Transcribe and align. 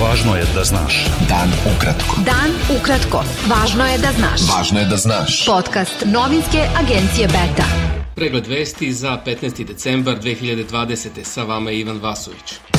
Važno 0.00 0.32
je 0.36 0.44
da 0.54 0.62
znaš. 0.64 0.94
Dan 1.28 1.50
ukratko. 1.68 2.22
Dan 2.24 2.54
ukratko. 2.76 3.20
Važno 3.50 3.84
je 3.84 3.98
da 3.98 4.12
znaš. 4.16 4.46
Važno 4.48 4.80
je 4.80 4.86
da 4.88 4.96
znaš. 4.96 5.44
Podcast 5.46 6.06
novinske 6.06 6.64
agencije 6.80 7.28
Beta. 7.28 7.66
Pregled 8.14 8.46
vesti 8.46 8.92
za 8.92 9.18
15. 9.26 9.64
decembar 9.64 10.16
2020. 10.22 11.24
Sa 11.24 11.44
vama 11.44 11.70
je 11.70 11.80
Ivan 11.80 12.00
Vasović. 12.00 12.69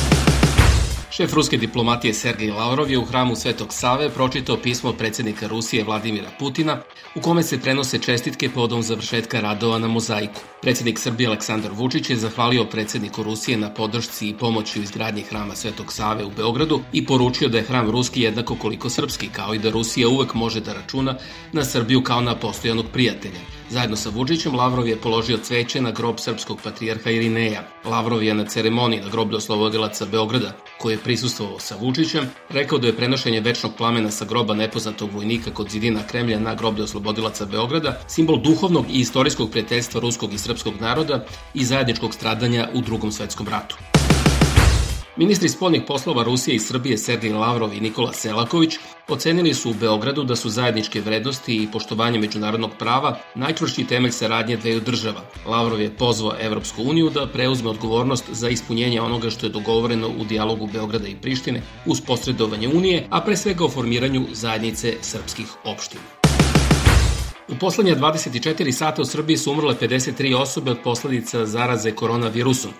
Šef 1.16 1.34
ruske 1.34 1.56
diplomatije 1.56 2.14
Sergej 2.14 2.50
Lavrov 2.50 2.90
je 2.90 2.98
u 2.98 3.04
hramu 3.04 3.36
Svetog 3.36 3.72
Save 3.72 4.08
pročitao 4.10 4.56
pismo 4.56 4.92
predsednika 4.92 5.46
Rusije 5.46 5.84
Vladimira 5.84 6.30
Putina 6.38 6.78
u 7.14 7.20
kome 7.20 7.42
se 7.42 7.60
prenose 7.60 7.98
čestitke 7.98 8.48
podom 8.48 8.82
završetka 8.82 9.40
radova 9.40 9.78
na 9.78 9.88
mozaiku. 9.88 10.40
Predsednik 10.62 10.98
Srbije 10.98 11.26
Aleksandar 11.26 11.72
Vučić 11.72 12.10
je 12.10 12.16
zahvalio 12.16 12.64
predsedniku 12.64 13.22
Rusije 13.22 13.56
na 13.56 13.74
podršci 13.74 14.28
i 14.28 14.34
pomoći 14.34 14.80
u 14.80 14.82
izgradnji 14.82 15.22
hrama 15.22 15.54
Svetog 15.54 15.92
Save 15.92 16.24
u 16.24 16.30
Beogradu 16.30 16.80
i 16.92 17.06
poručio 17.06 17.48
da 17.48 17.58
je 17.58 17.64
hram 17.64 17.90
ruski 17.90 18.22
jednako 18.22 18.56
koliko 18.56 18.90
srpski, 18.90 19.28
kao 19.28 19.54
i 19.54 19.58
da 19.58 19.70
Rusija 19.70 20.08
uvek 20.08 20.34
može 20.34 20.60
da 20.60 20.72
računa 20.72 21.16
na 21.52 21.64
Srbiju 21.64 22.02
kao 22.02 22.20
na 22.20 22.36
postojanog 22.36 22.86
prijatelja. 22.92 23.61
Zajedno 23.70 23.96
sa 23.96 24.10
Vučićem 24.10 24.54
Lavrov 24.54 24.88
je 24.88 24.96
položio 24.96 25.38
cveće 25.38 25.80
na 25.80 25.90
grob 25.90 26.18
srpskog 26.18 26.60
patrijarha 26.64 27.10
Irineja. 27.10 27.62
Lavrov 27.84 28.22
je 28.22 28.34
na 28.34 28.44
ceremoniji 28.44 29.00
na 29.00 29.08
groblju 29.08 29.36
oslobodilaca 29.36 30.06
Beograda, 30.06 30.52
koji 30.78 30.94
je 30.94 30.98
prisustvovao 30.98 31.58
sa 31.58 31.76
Vučićem, 31.80 32.30
rekao 32.48 32.78
da 32.78 32.86
je 32.86 32.96
prenošenje 32.96 33.40
večnog 33.40 33.72
plamena 33.76 34.10
sa 34.10 34.24
groba 34.24 34.54
nepoznatog 34.54 35.10
vojnika 35.12 35.50
kod 35.50 35.70
zidina 35.70 36.06
Kremlja 36.06 36.38
na 36.38 36.54
groblje 36.54 36.84
oslobodilaca 36.84 37.46
Beograda 37.46 38.00
simbol 38.06 38.40
duhovnog 38.42 38.84
i 38.90 39.00
istorijskog 39.00 39.50
prijateljstva 39.50 40.00
ruskog 40.00 40.32
i 40.32 40.38
srpskog 40.38 40.74
naroda 40.80 41.24
i 41.54 41.64
zajedničkog 41.64 42.14
stradanja 42.14 42.68
u 42.74 42.80
drugom 42.80 43.12
svetskom 43.12 43.48
ratu. 43.48 43.76
Ministri 45.16 45.48
spoljnih 45.48 45.82
poslova 45.86 46.22
Rusije 46.22 46.54
i 46.54 46.58
Srbije 46.58 46.98
Sergej 46.98 47.32
Lavrov 47.32 47.74
i 47.74 47.80
Nikola 47.80 48.12
Selaković 48.12 48.74
ocenili 49.08 49.54
su 49.54 49.70
u 49.70 49.74
Beogradu 49.74 50.24
da 50.24 50.36
su 50.36 50.50
zajedničke 50.50 51.00
vrednosti 51.00 51.56
i 51.56 51.68
poštovanje 51.72 52.18
međunarodnog 52.18 52.70
prava 52.78 53.18
najčvršći 53.34 53.84
temelj 53.84 54.10
saradnje 54.10 54.56
dveju 54.56 54.80
država. 54.80 55.20
Lavrov 55.46 55.80
je 55.80 55.90
pozvao 55.96 56.36
Evropsku 56.40 56.82
uniju 56.82 57.10
da 57.10 57.26
preuzme 57.26 57.70
odgovornost 57.70 58.24
za 58.30 58.48
ispunjenje 58.48 59.00
onoga 59.00 59.30
što 59.30 59.46
je 59.46 59.50
dogovoreno 59.50 60.08
u 60.08 60.24
dijalogu 60.24 60.68
Beograda 60.72 61.08
i 61.08 61.16
Prištine 61.22 61.62
uz 61.86 62.00
posredovanje 62.00 62.68
Unije, 62.68 63.06
a 63.10 63.20
pre 63.20 63.36
svega 63.36 63.64
o 63.64 63.68
formiranju 63.68 64.26
zajednice 64.32 64.94
srpskih 65.00 65.46
opština. 65.64 66.02
U 67.48 67.54
poslednja 67.60 67.96
24 67.96 68.72
sata 68.72 69.02
u 69.02 69.04
Srbiji 69.04 69.36
su 69.36 69.52
umrle 69.52 69.74
53 69.80 70.36
osobe 70.36 70.70
od 70.70 70.78
posledica 70.84 71.46
zaraze 71.46 71.92
koronavirusom 71.92 72.70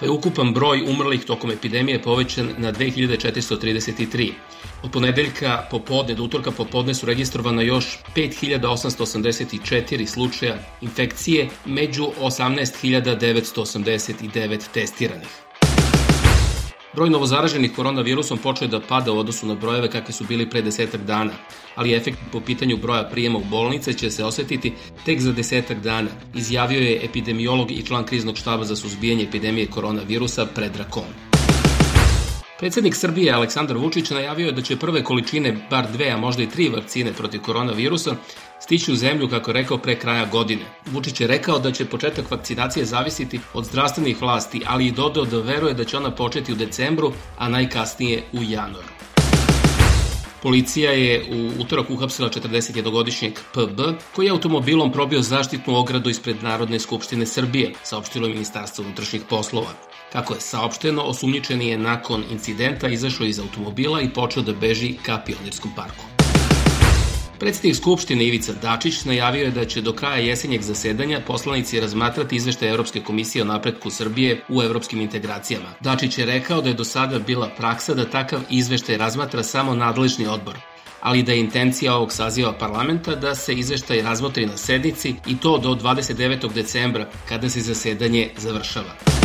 pa 0.00 0.06
je 0.06 0.10
ukupan 0.10 0.54
broj 0.54 0.82
umrlih 0.88 1.24
tokom 1.24 1.50
epidemije 1.50 2.02
povećan 2.02 2.48
na 2.58 2.72
2433. 2.72 4.32
Od 4.82 4.90
ponedeljka 4.90 5.66
popodne 5.70 6.14
do 6.14 6.22
utorka 6.22 6.50
popodne 6.50 6.94
su 6.94 7.06
registrovana 7.06 7.62
još 7.62 7.98
5884 8.16 10.06
slučaja 10.06 10.58
infekcije 10.80 11.48
među 11.66 12.06
18989 12.20 14.60
testiranih. 14.74 15.49
Broj 16.94 17.10
novozaraženih 17.10 17.70
koronavirusom 17.76 18.38
počeo 18.38 18.66
je 18.66 18.70
da 18.70 18.80
pada 18.80 19.12
u 19.12 19.18
odnosu 19.18 19.46
na 19.46 19.54
brojeve 19.54 19.90
kakve 19.90 20.12
su 20.12 20.24
bili 20.24 20.50
pre 20.50 20.62
desetak 20.62 21.00
dana, 21.00 21.32
ali 21.74 21.94
efekt 21.94 22.18
po 22.32 22.40
pitanju 22.40 22.76
broja 22.76 23.04
prijema 23.04 23.38
u 23.38 23.44
bolnice 23.50 23.92
će 23.92 24.10
se 24.10 24.24
osetiti 24.24 24.72
tek 25.04 25.20
za 25.20 25.32
desetak 25.32 25.80
dana, 25.80 26.10
izjavio 26.34 26.80
je 26.80 27.04
epidemiolog 27.04 27.70
i 27.70 27.86
član 27.86 28.04
kriznog 28.04 28.36
štaba 28.36 28.64
za 28.64 28.76
suzbijanje 28.76 29.24
epidemije 29.24 29.66
koronavirusa 29.66 30.46
Predrag 30.46 30.90
Kon. 30.90 31.29
Predsednik 32.60 32.94
Srbije 32.94 33.32
Aleksandar 33.32 33.76
Vučić 33.76 34.10
najavio 34.10 34.46
je 34.46 34.52
da 34.52 34.62
će 34.62 34.76
prve 34.76 35.04
količine, 35.04 35.52
bar 35.70 35.86
dve, 35.92 36.10
a 36.10 36.16
možda 36.16 36.42
i 36.42 36.48
tri 36.48 36.68
vakcine 36.68 37.12
protiv 37.12 37.40
koronavirusa, 37.40 38.14
stići 38.60 38.92
u 38.92 38.96
zemlju, 38.96 39.28
kako 39.28 39.50
je 39.50 39.54
rekao, 39.54 39.78
pre 39.78 39.94
kraja 39.98 40.26
godine. 40.26 40.68
Vučić 40.92 41.20
je 41.20 41.26
rekao 41.26 41.58
da 41.58 41.72
će 41.72 41.84
početak 41.84 42.30
vakcinacije 42.30 42.84
zavisiti 42.84 43.40
od 43.54 43.64
zdravstvenih 43.64 44.22
vlasti, 44.22 44.62
ali 44.66 44.86
i 44.86 44.92
dodao 44.92 45.24
da 45.24 45.40
veruje 45.40 45.74
da 45.74 45.84
će 45.84 45.96
ona 45.96 46.10
početi 46.10 46.52
u 46.52 46.56
decembru, 46.56 47.12
a 47.38 47.48
najkasnije 47.48 48.22
u 48.32 48.42
januaru. 48.42 48.99
Policija 50.42 50.92
je 50.92 51.24
u 51.32 51.62
utorak 51.62 51.90
uhapsila 51.90 52.28
41-godišnjeg 52.28 53.32
PB, 53.52 53.80
koji 54.14 54.26
je 54.26 54.30
automobilom 54.30 54.92
probio 54.92 55.22
zaštitnu 55.22 55.76
ogradu 55.76 56.10
ispred 56.10 56.42
Narodne 56.42 56.78
skupštine 56.78 57.26
Srbije, 57.26 57.72
saopštilo 57.82 58.26
je 58.26 58.32
Ministarstvo 58.32 58.84
unutrašnjih 58.84 59.22
poslova. 59.28 59.68
Kako 60.12 60.34
je 60.34 60.40
saopšteno, 60.40 61.02
osumnjičeni 61.02 61.68
je 61.68 61.78
nakon 61.78 62.24
incidenta 62.30 62.88
izašao 62.88 63.26
iz 63.26 63.40
automobila 63.40 64.00
i 64.00 64.10
počeo 64.10 64.42
da 64.42 64.52
beži 64.52 64.94
ka 65.02 65.22
Pionirskom 65.26 65.70
parku. 65.76 66.19
Predsednik 67.40 67.76
Skupštine 67.76 68.24
Ivica 68.24 68.52
Dačić 68.52 69.04
najavio 69.04 69.44
je 69.44 69.50
da 69.50 69.64
će 69.64 69.80
do 69.80 69.92
kraja 69.92 70.16
jesenjeg 70.16 70.62
zasedanja 70.62 71.20
poslanici 71.26 71.80
razmatrati 71.80 72.36
izveštaj 72.36 72.68
Evropske 72.68 73.00
komisije 73.00 73.42
o 73.42 73.44
napretku 73.44 73.90
Srbije 73.90 74.40
u 74.48 74.62
evropskim 74.62 75.00
integracijama. 75.00 75.68
Dačić 75.80 76.18
je 76.18 76.26
rekao 76.26 76.60
da 76.60 76.68
je 76.68 76.74
do 76.74 76.84
sada 76.84 77.18
bila 77.18 77.48
praksa 77.48 77.94
da 77.94 78.04
takav 78.04 78.40
izveštaj 78.50 78.96
razmatra 78.96 79.42
samo 79.42 79.74
nadležni 79.74 80.26
odbor, 80.26 80.56
ali 81.00 81.22
da 81.22 81.32
je 81.32 81.40
intencija 81.40 81.94
ovog 81.94 82.12
saziva 82.12 82.52
parlamenta 82.52 83.14
da 83.14 83.34
se 83.34 83.54
izveštaj 83.54 84.02
razmotri 84.02 84.46
na 84.46 84.56
sednici 84.56 85.14
i 85.26 85.36
to 85.36 85.58
do 85.58 85.74
29. 85.74 86.52
decembra 86.52 87.08
kada 87.28 87.48
se 87.48 87.60
zasedanje 87.60 88.30
završava. 88.36 89.19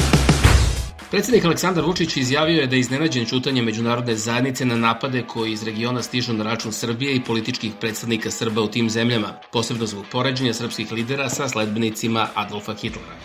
Predsednik 1.12 1.46
Aleksandar 1.46 1.86
Vučić 1.86 2.18
izjavio 2.18 2.62
je 2.62 2.68
da 2.68 2.76
je 2.76 2.80
iznenađen 2.80 3.26
čutanje 3.26 3.62
međunarodne 3.62 4.16
zajednice 4.16 4.66
na 4.66 4.76
napade 4.76 5.24
koji 5.28 5.52
iz 5.52 5.64
regiona 5.64 6.02
stižu 6.02 6.34
na 6.34 6.44
račun 6.44 6.72
Srbije 6.72 7.16
i 7.16 7.24
političkih 7.24 7.74
predstavnika 7.80 8.32
Srba 8.32 8.62
u 8.62 8.68
tim 8.68 8.90
zemljama, 8.90 9.34
posebno 9.52 9.86
zbog 9.86 10.06
poređenja 10.12 10.54
srpskih 10.54 10.92
lidera 10.92 11.30
sa 11.30 11.50
sledbenicima 11.50 12.28
Adolfa 12.36 12.74
Hitlera. 12.74 13.16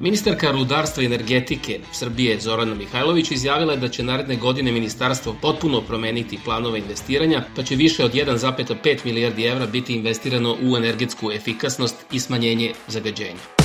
Ministarka 0.00 0.50
rudarstva 0.50 1.02
i 1.02 1.06
energetike 1.06 1.80
Srbije 1.92 2.40
Zorana 2.40 2.74
Mihajlović 2.74 3.30
izjavila 3.30 3.72
je 3.72 3.78
da 3.78 3.88
će 3.88 4.02
naredne 4.02 4.36
godine 4.36 4.72
ministarstvo 4.72 5.36
potpuno 5.42 5.80
promeniti 5.80 6.38
planove 6.44 6.78
investiranja, 6.78 7.44
pa 7.56 7.62
će 7.62 7.76
više 7.76 8.04
od 8.04 8.14
1,5 8.14 9.04
milijardi 9.04 9.44
evra 9.44 9.66
biti 9.66 9.94
investirano 9.94 10.56
u 10.62 10.76
energetsku 10.76 11.32
efikasnost 11.32 11.96
i 12.12 12.20
smanjenje 12.20 12.72
zagađenja. 12.88 13.63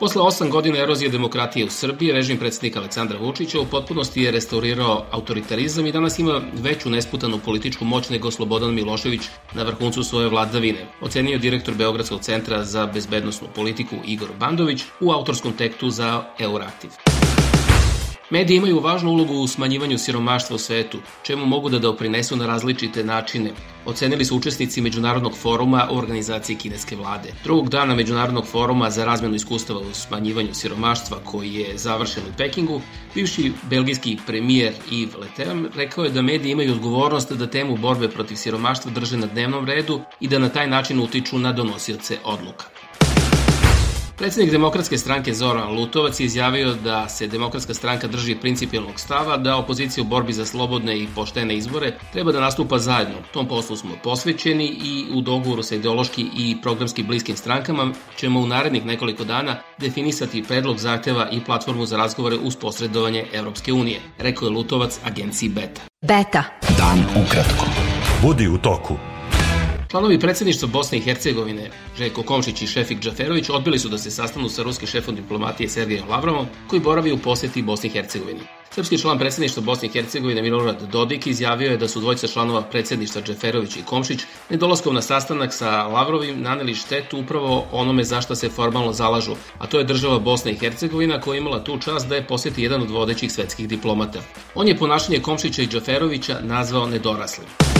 Posle 0.00 0.22
osam 0.22 0.50
godina 0.50 0.78
erozije 0.78 1.10
demokratije 1.10 1.66
u 1.66 1.70
Srbiji, 1.70 2.12
režim 2.12 2.38
predsednika 2.38 2.78
Aleksandra 2.78 3.18
Vučića 3.18 3.60
u 3.60 3.66
potpunosti 3.66 4.22
je 4.22 4.30
restaurirao 4.30 5.04
autoritarizam 5.10 5.86
i 5.86 5.92
danas 5.92 6.18
ima 6.18 6.40
veću 6.52 6.90
nesputanu 6.90 7.38
političku 7.38 7.84
moć 7.84 8.08
nego 8.08 8.30
Slobodan 8.30 8.74
Milošević 8.74 9.22
na 9.52 9.62
vrhuncu 9.62 10.02
svoje 10.02 10.28
vladavine, 10.28 10.86
ocenio 11.00 11.38
direktor 11.38 11.74
Beogradskog 11.74 12.20
centra 12.20 12.64
za 12.64 12.86
bezbednostnu 12.86 13.48
politiku 13.54 13.96
Igor 14.06 14.28
Bandović 14.38 14.82
u 15.00 15.10
autorskom 15.10 15.52
tekstu 15.52 15.90
za 15.90 16.24
Euraktiv. 16.38 16.90
Mediji 18.30 18.56
imaju 18.56 18.80
važnu 18.80 19.10
ulogu 19.10 19.34
u 19.34 19.46
smanjivanju 19.46 19.98
siromaštva 19.98 20.56
u 20.56 20.58
svetu, 20.58 20.98
čemu 21.22 21.46
mogu 21.46 21.68
da 21.68 21.78
doprinesu 21.78 22.36
na 22.36 22.46
različite 22.46 23.04
načine. 23.04 23.50
Ocenili 23.86 24.24
su 24.24 24.36
učesnici 24.36 24.80
Međunarodnog 24.80 25.36
foruma 25.36 25.88
o 25.90 25.98
organizaciji 25.98 26.56
kineske 26.56 26.96
vlade. 26.96 27.32
Drugog 27.44 27.68
dana 27.68 27.94
Međunarodnog 27.94 28.46
foruma 28.46 28.90
za 28.90 29.04
razmenu 29.04 29.34
iskustava 29.34 29.80
u 29.80 29.94
smanjivanju 29.94 30.54
siromaštva 30.54 31.18
koji 31.24 31.54
je 31.54 31.78
završen 31.78 32.22
u 32.22 32.36
Pekingu, 32.36 32.80
bivši 33.14 33.52
belgijski 33.70 34.16
premijer 34.26 34.72
Yves 34.90 35.20
Leterme 35.20 35.68
rekao 35.76 36.04
je 36.04 36.10
da 36.10 36.22
mediji 36.22 36.52
imaju 36.52 36.72
odgovornost 36.72 37.32
da 37.32 37.50
temu 37.50 37.76
borbe 37.76 38.08
protiv 38.08 38.36
siromaštva 38.36 38.90
drže 38.90 39.16
na 39.16 39.26
dnevnom 39.26 39.66
redu 39.66 40.00
i 40.20 40.28
da 40.28 40.38
na 40.38 40.48
taj 40.48 40.66
način 40.66 41.00
utiču 41.00 41.38
na 41.38 41.52
donosioce 41.52 42.18
odluka. 42.24 42.64
Predsednik 44.16 44.50
Demokratske 44.52 44.98
stranke 44.98 45.34
Zoran 45.34 45.72
Lutovac 45.72 46.20
je 46.20 46.26
izjavio 46.26 46.74
da 46.74 47.08
se 47.08 47.26
Demokratska 47.26 47.74
stranka 47.74 48.06
drži 48.06 48.34
principijalnog 48.34 49.00
stava 49.00 49.36
da 49.36 49.56
opozicija 49.56 50.04
u 50.04 50.06
borbi 50.06 50.32
za 50.32 50.46
slobodne 50.46 50.98
i 50.98 51.08
poštene 51.14 51.56
izbore 51.56 51.92
treba 52.12 52.32
da 52.32 52.40
nastupa 52.40 52.78
zajedno. 52.78 53.14
Tom 53.32 53.48
poslu 53.48 53.76
smo 53.76 53.90
posvećeni 54.02 54.66
i 54.66 55.06
u 55.14 55.20
dogovoru 55.20 55.62
sa 55.62 55.74
ideološki 55.74 56.26
i 56.36 56.56
programski 56.62 57.02
bliskim 57.02 57.36
strankama 57.36 57.92
ćemo 58.16 58.40
u 58.40 58.46
narednih 58.46 58.86
nekoliko 58.86 59.24
dana 59.24 59.56
definisati 59.78 60.44
predlog 60.48 60.78
zahteva 60.78 61.28
i 61.30 61.40
platformu 61.40 61.86
za 61.86 61.96
razgovore 61.96 62.36
uz 62.36 62.56
posredovanje 62.56 63.26
Evropske 63.32 63.72
unije, 63.72 64.00
rekao 64.18 64.46
je 64.46 64.52
Lutovac 64.52 64.98
agenciji 65.04 65.48
Beta. 65.48 65.80
Beta. 66.02 66.44
Dan 66.78 67.24
ukratko. 67.24 67.66
Budi 68.22 68.48
u 68.48 68.58
toku. 68.58 69.13
Članovi 69.94 70.18
predsedništva 70.20 70.68
Bosne 70.68 70.98
i 70.98 71.00
Hercegovine, 71.00 71.70
Željko 71.98 72.22
Komšić 72.22 72.62
i 72.62 72.66
Šefik 72.66 73.00
Džaferović, 73.00 73.48
odbili 73.50 73.78
su 73.78 73.88
da 73.88 73.98
se 73.98 74.10
sastanu 74.10 74.48
sa 74.48 74.62
ruskim 74.62 74.88
šefom 74.88 75.14
diplomatije 75.14 75.68
Sergejem 75.68 76.08
Lavrovom, 76.08 76.46
koji 76.66 76.80
boravi 76.80 77.12
u 77.12 77.18
poseti 77.18 77.62
Bosni 77.62 77.88
i 77.88 77.92
Hercegovini. 77.92 78.40
Srpski 78.70 78.98
član 78.98 79.18
predsjedništva 79.18 79.62
Bosne 79.62 79.88
i 79.88 79.90
Hercegovine 79.90 80.42
Milorad 80.42 80.82
Dodik 80.92 81.26
izjavio 81.26 81.70
je 81.70 81.76
da 81.76 81.88
su 81.88 82.00
dvojica 82.00 82.26
članova 82.26 82.62
predsjedništva 82.62 83.22
Džeferović 83.22 83.76
i 83.76 83.82
Komšić 83.86 84.20
nedolaskom 84.50 84.94
na 84.94 85.02
sastanak 85.02 85.54
sa 85.54 85.86
Lavrovim 85.86 86.42
naneli 86.42 86.74
štetu 86.74 87.18
upravo 87.18 87.66
onome 87.72 88.04
zašto 88.04 88.34
se 88.34 88.48
formalno 88.48 88.92
zalažu, 88.92 89.36
a 89.58 89.66
to 89.66 89.78
je 89.78 89.84
država 89.84 90.18
Bosna 90.18 90.50
i 90.50 90.56
Hercegovina 90.56 91.20
koja 91.20 91.34
je 91.34 91.38
imala 91.38 91.64
tu 91.64 91.78
čast 91.78 92.08
da 92.08 92.14
je 92.14 92.26
posjeti 92.26 92.62
jedan 92.62 92.82
od 92.82 92.90
vodećih 92.90 93.32
svetskih 93.32 93.68
diplomata. 93.68 94.22
On 94.54 94.68
je 94.68 94.78
ponašanje 94.78 95.20
Komšića 95.20 95.62
i 95.62 95.66
Džeferovića 95.66 96.40
nazvao 96.42 96.86
nedoraslim. 96.86 97.73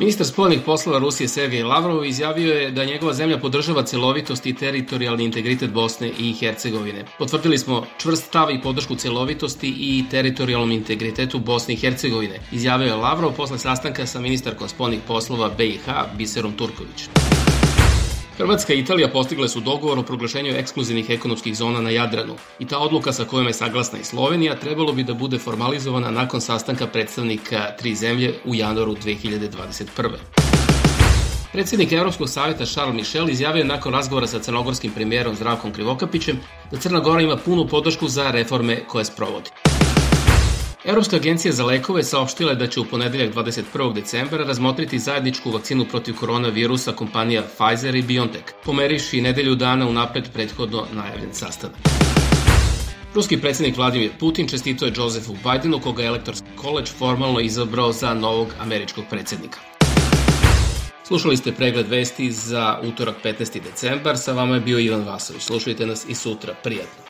Ministar 0.00 0.26
spoljnih 0.26 0.60
poslova 0.66 0.98
Rusije 0.98 1.28
Sergej 1.28 1.62
Lavrov 1.62 2.04
izjavio 2.04 2.54
je 2.54 2.70
da 2.70 2.84
njegova 2.84 3.12
zemlja 3.12 3.38
podržava 3.38 3.82
celovitost 3.82 4.46
i 4.46 4.54
teritorijalni 4.54 5.24
integritet 5.24 5.70
Bosne 5.70 6.10
i 6.18 6.32
Hercegovine. 6.32 7.04
Potvrdili 7.18 7.58
smo 7.58 7.86
čvrst 7.98 8.26
stav 8.26 8.50
i 8.50 8.60
podršku 8.62 8.94
celovitosti 8.94 9.68
i 9.68 10.04
teritorijalnom 10.10 10.70
integritetu 10.70 11.38
Bosne 11.38 11.74
i 11.74 11.76
Hercegovine, 11.76 12.38
izjavio 12.52 12.86
je 12.86 12.94
Lavrov 12.94 13.32
posle 13.32 13.58
sastanka 13.58 14.06
sa 14.06 14.20
ministarkom 14.20 14.68
spoljnih 14.68 15.00
poslova 15.06 15.50
BiH 15.58 15.84
Biserom 16.16 16.52
Turković. 16.52 17.08
Hrvatska 18.40 18.74
i 18.74 18.78
Italija 18.78 19.08
postigle 19.08 19.48
su 19.48 19.60
dogovor 19.60 19.98
o 19.98 20.02
proglašenju 20.02 20.50
ekskluzivnih 20.50 21.10
ekonomskih 21.10 21.56
zona 21.56 21.80
na 21.80 21.90
Jadranu 21.90 22.34
i 22.58 22.66
ta 22.66 22.78
odluka 22.78 23.12
sa 23.12 23.24
kojom 23.24 23.46
je 23.46 23.52
saglasna 23.52 23.98
i 23.98 24.04
Slovenija 24.04 24.54
trebalo 24.54 24.92
bi 24.92 25.02
da 25.04 25.14
bude 25.14 25.38
formalizovana 25.38 26.10
nakon 26.10 26.40
sastanka 26.40 26.86
predstavnika 26.86 27.76
tri 27.78 27.94
zemlje 27.94 28.34
u 28.44 28.54
januaru 28.54 28.94
2021. 28.94 30.08
Predsednik 31.52 31.92
Evropskog 31.92 32.28
savjeta 32.28 32.64
Charles 32.64 32.96
Michel 32.96 33.30
izjavio 33.30 33.64
nakon 33.64 33.92
razgovora 33.92 34.26
sa 34.26 34.38
crnogorskim 34.38 34.92
premijerom 34.92 35.34
Zdravkom 35.34 35.72
Krivokapićem 35.72 36.40
da 36.70 36.78
Crna 36.78 37.00
Gora 37.00 37.22
ima 37.22 37.36
punu 37.36 37.66
podršku 37.68 38.08
za 38.08 38.30
reforme 38.30 38.84
koje 38.88 39.04
sprovodi. 39.04 39.50
Evropska 40.90 41.16
agencija 41.16 41.52
za 41.52 41.64
lekove 41.64 42.02
saopštila 42.02 42.50
je 42.50 42.56
da 42.56 42.66
će 42.66 42.80
u 42.80 42.84
ponedeljak 42.84 43.34
21. 43.34 43.92
decembra 43.94 44.44
razmotriti 44.44 44.98
zajedničku 44.98 45.50
vakcinu 45.50 45.84
protiv 45.84 46.14
koronavirusa 46.14 46.92
kompanija 46.92 47.42
Pfizer 47.42 47.94
i 47.94 48.02
BioNTech, 48.02 48.44
pomeriši 48.64 49.20
nedelju 49.20 49.54
dana 49.54 49.86
unapred 49.88 50.28
prethodno 50.32 50.86
najavljen 50.92 51.34
sastanak. 51.34 51.76
Ruski 53.14 53.40
predsednik 53.40 53.76
Vladimir 53.76 54.10
Putin 54.20 54.48
čestito 54.48 54.84
je 54.84 54.92
Josefu 54.96 55.36
Bidenu, 55.44 55.80
koga 55.80 56.02
je 56.02 56.10
Elector's 56.10 56.42
College 56.60 56.90
formalno 56.98 57.40
izabrao 57.40 57.92
za 57.92 58.14
novog 58.14 58.48
američkog 58.60 59.04
predsednika. 59.10 59.58
Slušali 61.04 61.36
ste 61.36 61.52
pregled 61.52 61.88
vesti 61.88 62.32
za 62.32 62.78
utorak 62.82 63.16
15. 63.24 63.60
decembar, 63.62 64.18
sa 64.18 64.32
vama 64.32 64.54
je 64.54 64.60
bio 64.60 64.78
Ivan 64.78 65.02
Vasović. 65.02 65.42
Slušajte 65.42 65.86
nas 65.86 66.06
i 66.08 66.14
sutra, 66.14 66.54
prijatno. 66.62 67.09